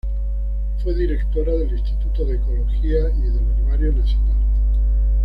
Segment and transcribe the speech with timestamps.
[0.81, 4.35] Fue directora del "Instituto de Ecología" y del "Herbario Nacional".